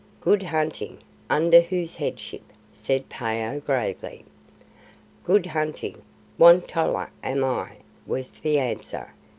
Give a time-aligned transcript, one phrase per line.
[0.19, 0.97] "Good hunting!
[1.29, 2.41] Under whose Headship?"
[2.73, 4.25] said Phao gravely.
[5.23, 6.01] "Good hunting!
[6.39, 7.73] Won tolla am I,"
[8.07, 9.13] was the answer.